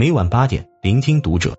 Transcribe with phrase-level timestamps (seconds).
[0.00, 1.58] 每晚八点，聆听读者。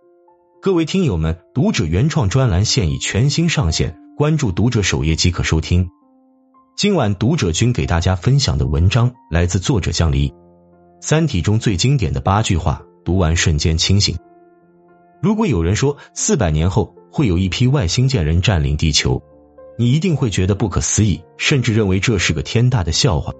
[0.63, 5.87] 各位听友们，读者原创专栏现已全新上线，关注读者首页即可收听。
[6.75, 10.29] 今晚读者君给大家分享的文章来自作者江离，
[11.01, 14.17] 《三体》中最经典的八句话，读完瞬间清醒。
[15.21, 19.21] 如果有人说四百年后会有一批外星舰人占领地球，
[19.77, 23.35] 你一定会觉得不可思议，甚至认为这是个天大的笑话。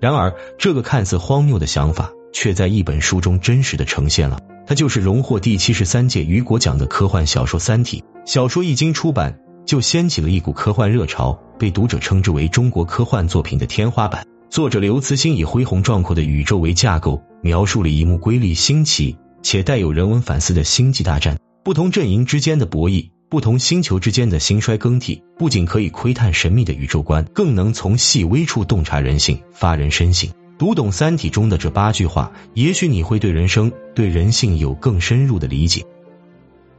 [0.00, 4.38] 然而，这个看似荒谬的想法，却在一本书中真实的呈现了。
[4.66, 8.04] 它就是荣获第七十三届雨果奖的科幻小说《三体》。
[8.30, 14.26] 小说一经出版，就掀起了一股科幻热潮，被读者称之为中国科幻作品的天花板。
[14.50, 23.08] 作者刘慈欣以恢宏壮阔的宇宙为架构，描述了一幕瑰丽新奇且带有人文反思的星际大战，不同阵营之间的博弈。
[23.30, 30.30] 不同星球之间的兴衰更替，不仅可以窥探神秘的宇宙观，更能从细微处洞察人性，发人深省。
[30.58, 35.84] 读懂《三体》中的这八句话，也许你会对人生、对人性有更深入的理解。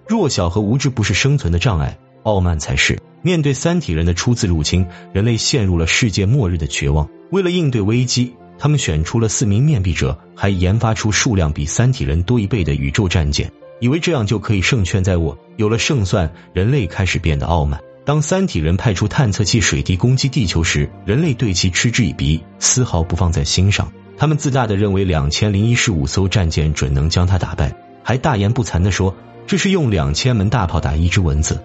[0.08, 3.00] 弱小和无知不是生存的障碍，傲慢才是。
[3.22, 7.08] 面对三体人的初次入侵，人类陷入了世界末日的绝望。
[7.30, 13.52] 为了应对危机，他们选出了四名面壁者，还研发出数量比三体人多一倍的宇宙战舰。
[13.80, 17.80] 以为这样就可以胜券在握，有了胜算，人类开始变得傲慢。
[18.08, 23.92] 当三体人派出探测器水滴攻击地球时，人类对其嗤之以鼻，丝毫不放在心上。
[24.16, 29.14] 他们自大的认为两千零一十五艘战舰准能将他打败，还大言不惭的说
[29.46, 31.62] 这是用两千门大炮打一只蚊子。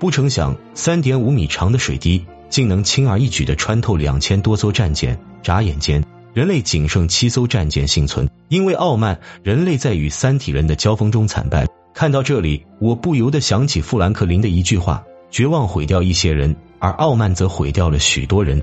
[0.00, 6.04] 不成想，三点五米长的水滴竟能轻而易举的穿透两千多艘战舰，眨眼间。
[6.34, 11.64] 人类仅剩七艘战舰幸存，因为傲慢，人类在与三体人的交锋中惨败。
[11.94, 15.04] 看到这里，我不由得想起富兰克林的一句话：
[15.36, 18.62] 绝望毁掉一些人，而傲慢则毁掉了许多人。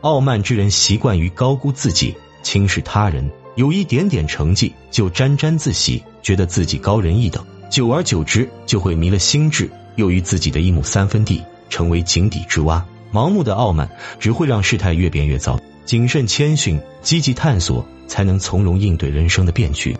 [0.00, 12.84] 傲慢之人习惯于高估自己，轻视他人，有一点点成绩就沾沾自喜，觉得自己高人一等，久而久之就会迷了心智，又于自己的一亩三分地成为井底之蛙。
[13.12, 13.88] 盲目的傲慢
[14.18, 15.60] 只会让事态越变越糟。
[15.84, 19.96] 谨慎谦逊，积极探索，才能从容应对人生的变局。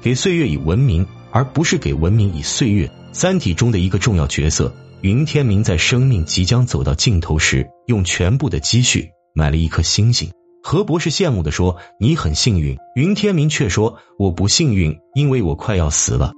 [0.00, 2.86] 给岁月以文明，而不是给文明以岁月。
[3.18, 10.30] 《三体》中的一个重要角色云天明，在生命即将走到尽头时，用全部的积蓄买了一颗星星。
[10.62, 16.32] 何博士羡慕的说：“你很幸运。”云天明却说：“我不幸运，因为我快要死了。”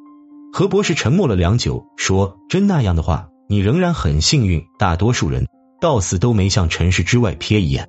[0.53, 4.65] 何博士沉默了良久，说：“真那样的话，你仍然很幸运。
[4.79, 5.47] 大多数人
[5.81, 7.89] 到死都没向尘世之外瞥一眼。”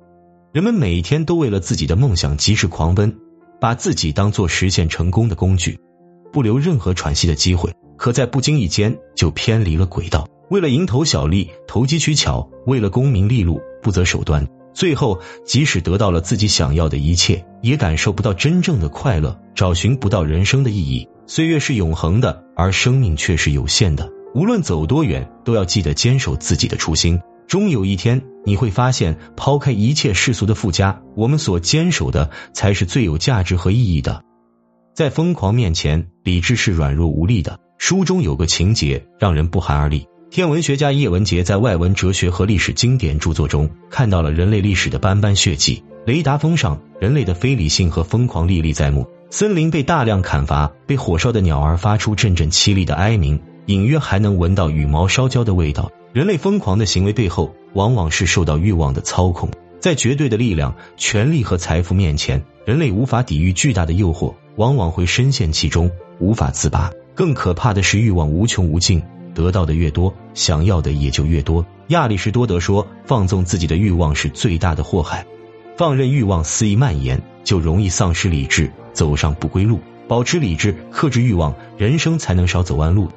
[0.54, 3.18] 人们每天都为了自己的梦想疾驰狂奔，
[3.60, 5.78] 把自己当做实现成功的工具，
[6.32, 7.74] 不留任何喘息的机会。
[7.96, 21.08] 可在不经意间就偏离了轨道，为了蝇头小利投机取巧，为了功名利禄不择手段，最后即使得到了自己想要的一切，也感受不到真正的快乐，找寻不到人生的意义。
[21.28, 24.10] 岁月是永恒的，而生命却是有限的。
[24.34, 27.20] 无论走多远，都要记得坚守自己的初心。
[27.46, 34.24] 终有一天，你会发现，抛开一切世俗的附加，我们所坚守的才是最有价值和意义的。
[34.94, 37.60] 在疯狂面前，理智是软弱无力的。
[37.78, 45.82] 书中有个情节让人不寒而栗：天文学家叶文洁在外文哲学和历史经典著作中看到了人类历史的斑斑血迹。
[46.06, 55.90] 雷达峰上，人类的非理性和疯狂历历在目；森林被大量砍伐，被火烧的鸟儿发出阵阵凄厉的哀鸣，隐约还能闻到羽毛烧焦的味道。
[56.12, 59.50] 人类疯狂的行为背后，往往是受到欲望的操控。
[59.80, 66.92] 在绝对的力量、权力和财富面前，人类无法抵御巨大的诱惑，往往会深陷其中，无法自拔。
[67.16, 69.02] 更可怕的是，欲望无穷无尽，
[69.34, 71.66] 得到的越多，想要的也就越多。
[71.88, 75.26] 亚里士多德说：“放纵自己的欲望是最大的祸害，
[75.76, 79.80] 放任欲望肆意蔓延，就容易丧失理智，走上不归路。
[80.08, 83.08] 保持理智，克制欲望，人生才能少走弯路。”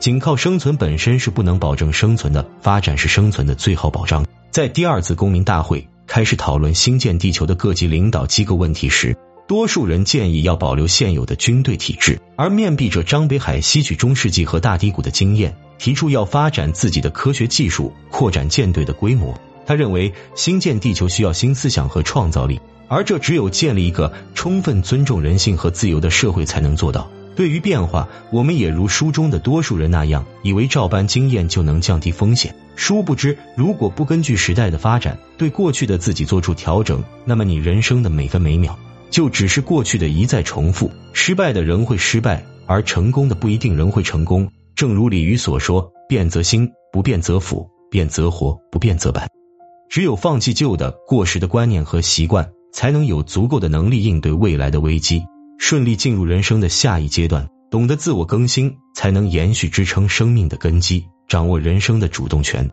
[0.00, 4.26] 仅靠生存本身是不能保证生存的，发展是生存的最好保障。
[4.50, 9.16] 在第二次公民大会开始讨论新建地球的各级领导机构问题时，
[9.46, 19.38] 多数人建议要保留现有的军队体制，而面壁者张北海吸取中世纪和大低谷的经验，提出要发展自己的科学技术，扩展舰队的规模。
[19.64, 27.08] 他认为新建地球需要新思想和创造力，而这只有建立一个充分尊重人性和自由的社会才能做到。
[27.36, 32.52] 对于变化，我们也如书中的多数人那样，以为照搬经验就能降低风险。
[32.74, 38.76] 殊不知，如果不根据时代的发展，对过去的自己做出调整，那么你人生的每分每秒
[39.10, 40.90] 就只是过去的一再重复。
[41.12, 44.50] 失败的人会失败，而成功的不一定仍会成功。
[44.74, 49.28] 正如李渔所说：“变则兴，不变则腐；变则活，不变则败。”
[49.88, 55.22] 只有放弃旧的、过时的观念和习惯，才能有足够的能力应对未来的危机。
[55.58, 57.48] 顺利进入人生的下一阶段。
[57.68, 62.70] 懂得自我更新，才能延续支撑生命的根基，掌握人生的主动权。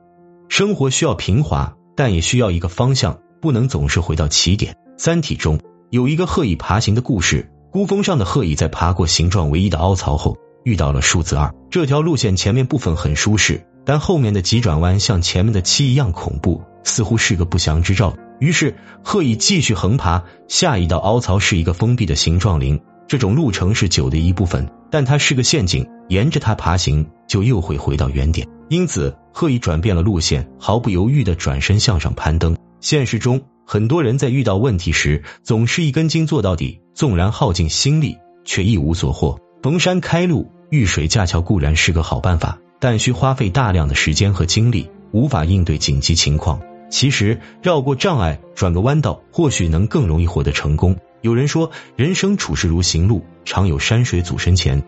[0.49, 4.73] 生活需要平滑，但也需要一个方向，不能总是回到起点。
[4.95, 5.59] 《三体》中
[5.93, 11.53] 有一个鹤蚁爬行的故事，孤峰上的鹤蚁在爬过形状唯一的凹槽后，遇到了数字二。
[11.69, 18.15] 这条路线前面部分很舒适，但后面的急转弯像前面的七一样恐怖，似乎是个不祥之兆。
[18.39, 22.81] 于是鹤蚁继续横爬，下一道凹槽是一个封闭的形状林。
[23.07, 28.47] 这种路程是酒的一部分，但它是个陷阱，沿着它爬行就又会回到原点。
[28.67, 32.57] 因此，鹤蚁转变了路线，毫不犹豫的转身向上攀登。
[32.81, 39.39] 现实中，很多人在遇到问题时，总是一根筋做到底，纵然耗尽心力，却一无所获。
[39.61, 46.61] 逢山开路，遇水架桥固然是个好办法，但需花费大量的时间和精力，无法应对紧急情况。
[46.89, 50.97] 其实，绕过障碍，转个弯道，或许能更容易获得成功。
[51.21, 54.83] 有人说，人生处事如行路，常有山水阻身前。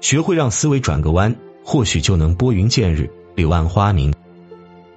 [0.00, 4.12] 学会让思维转个弯，或许就能拨云见日，柳暗花明。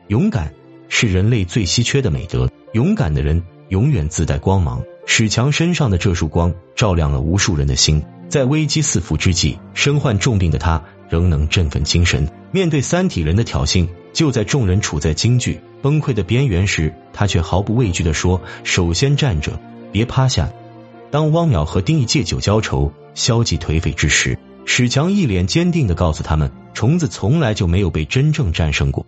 [0.08, 0.54] 勇敢
[0.89, 4.84] 是人类最稀缺的美德，勇敢的人永远自带光芒。
[5.06, 8.04] 史强身上的这束光，照亮了无数人的心。
[8.30, 12.28] 在危机四伏之际，身患重病的他仍能振奋精神。
[12.51, 19.57] 面对三体人的挑衅，就在众人处在惊惧崩溃的边缘时，他却毫不畏惧地说：“首先站着，
[19.94, 20.50] 别趴下。”
[21.10, 29.06] 当汪淼和丁义借酒浇愁、消极颓废之时，史强一脸坚定的告诉他们：“虫子从来就没有被真正战胜过。”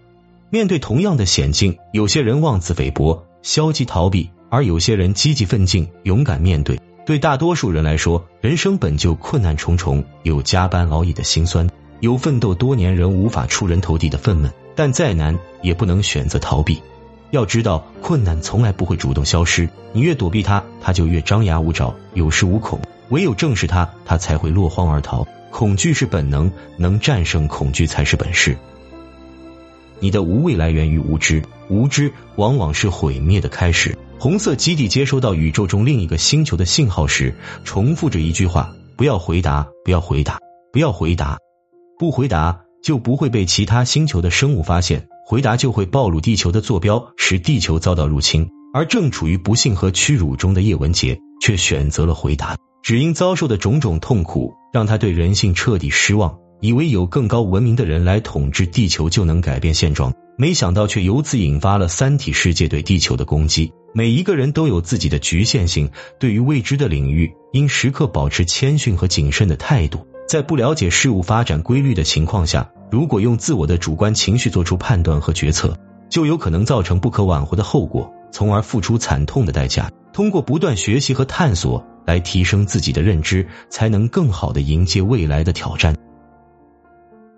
[0.51, 6.79] 面对同样的险境，有些人妄自菲薄、消极逃避，而有些人积极奋进、勇敢面对。
[7.05, 11.69] 对大多数人来说，人生本就困难重重，有加班熬夜的辛酸，
[11.99, 14.49] 有奋斗多年仍无法出人头地的愤懑。
[14.75, 16.81] 但再难，也不能选择逃避。
[17.29, 22.79] 要知道，困难从来不会主动消失，你越躲避它，它就越张牙舞爪、有恃无恐。
[23.09, 25.27] 唯有正视它，它才会落荒而逃。
[25.51, 28.57] 恐惧是本能，能战胜恐惧才是本事。
[29.99, 33.97] 你的无畏来源于无知，无知往往是毁灭的开始。
[34.19, 40.39] 红色基地接收到宇宙中另一个星球的信号时，重复着一句话：不要回答，不要回答，
[40.73, 41.37] 不要回答，
[41.97, 45.07] 不回答就不会被其他星球的生物发现。
[45.25, 48.49] 回答就会暴露地球的坐标，使地球遭到入侵。
[48.73, 52.55] 而正处于不幸和屈辱中的叶文洁，却选择了回答。
[52.81, 63.71] 只因遭受的种种痛苦，让他对人性彻底失望，以为有更高文明的人来统治地球就能改变现状，没想到却由此引发了三体世界对地球的攻击。
[63.93, 65.89] 每一个人都有自己的局限性，
[66.19, 70.05] 对于未知的领域，应时刻保持谦逊和谨慎的态度。
[70.27, 75.75] 在不了解事物发展规律的情况下，如果用自我的主观情绪做出判断和决策，
[76.09, 79.91] 就有可能造成不可挽回的后果，从而付出惨痛的代价。
[80.11, 85.95] 通过不断学习和探索来提升自己的认知，才能更好的迎接未来的挑战。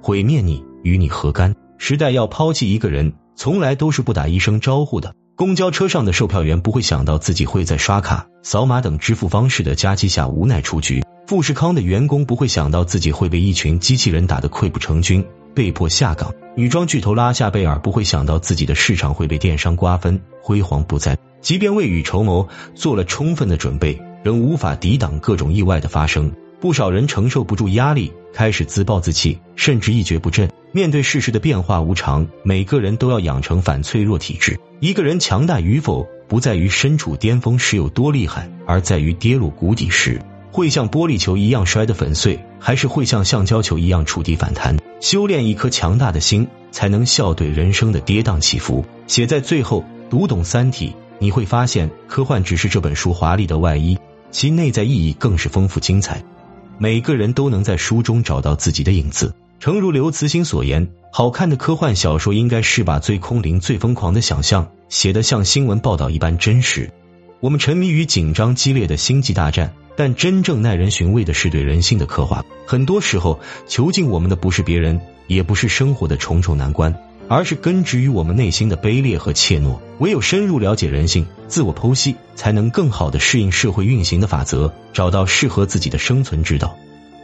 [0.03, 1.55] 毁灭你与你何干？
[1.77, 5.13] 时代要抛弃一个人，从来都是不打一声招呼的。
[5.35, 11.03] 公交车上的售票员不会想到自己会在刷卡、扫码等支付方式的夹击下无奈出局。
[11.27, 21.17] 富士康的员工不会想到自己会被一群机器人打得溃不成军，被迫下岗；女装巨头拉夏贝尔不会想到自己的市场会被电商瓜分，辉煌不再。
[21.41, 26.31] 即便未雨绸缪，做了充分的准备，仍无法抵挡各种意外的发生。
[26.61, 30.47] 不少人承受不住压力，开始自暴自弃，甚至一蹶不振。
[30.71, 34.59] 面对世事的变化无常，每个人都要养成反脆弱体质。
[34.79, 40.21] 一个人强大与否，不在于身处巅峰时有多厉害，而在于跌落谷底时。
[40.51, 44.77] 会像玻璃球一样摔得粉碎，还是会像橡胶球一样触底反弹？
[44.99, 48.85] 修炼一颗强大的心，才能笑对人生的跌宕起伏。
[49.07, 53.97] 写在最后，读懂《三体》，你会发现，科幻只是这本书华丽的外衣，
[54.29, 56.23] 其内在意义更是丰富精彩。
[56.81, 59.35] 每个人都能在书中找到自己的影子。
[59.59, 66.89] 诚如刘慈欣所言，好看的科幻小说应该是把最空灵、最疯狂的想象写得像新闻报道一般真实。
[67.39, 69.71] 我们沉迷于紧张激烈的星际大战。
[69.95, 72.43] 但真正耐人寻味的是对人性的刻画。
[72.65, 76.95] 很多时候，囚禁我们的不是别人，也不是生活的重重难关，
[77.31, 79.79] 而是根植于我们内心的卑劣和怯懦。
[79.99, 86.77] 唯有深入了解人性，自我剖析，才能更好的适应社会运行的法则，找到适合自己的生存之道。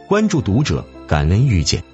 [0.06, 1.84] 关注读者，感恩遇见。